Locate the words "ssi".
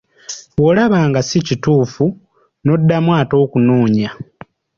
1.23-1.39